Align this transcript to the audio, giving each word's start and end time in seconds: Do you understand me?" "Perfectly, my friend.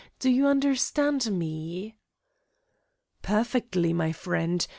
Do 0.17 0.31
you 0.31 0.47
understand 0.47 1.29
me?" 1.31 1.95
"Perfectly, 3.21 3.93
my 3.93 4.11
friend. 4.11 4.67